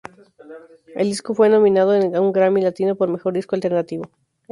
El 0.95 1.09
disco 1.09 1.35
fue 1.35 1.47
nominado 1.51 1.91
a 1.91 2.21
un 2.21 2.31
Grammy 2.31 2.59
Latino 2.61 2.95
por 2.95 3.07
Mejor 3.09 3.33
Disco 3.33 3.55
Alternativo. 3.55 4.09